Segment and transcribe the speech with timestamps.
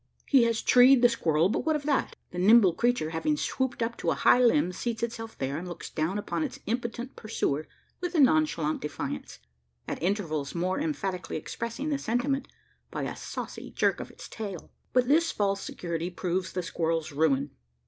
[0.25, 2.15] He has "treed" the squirrel; but what of that?
[2.31, 5.91] The nimble creature, having swooped up to a high limb, seats itself there, and looks
[5.91, 7.67] down upon its impotent pursuer
[7.99, 9.37] with a nonchalant defiance
[9.87, 12.47] at intervals more emphatically expressing the sentiment
[12.89, 14.71] by a saucy jerk of its tail.
[14.91, 17.51] But this false security proves the squirrel's ruin.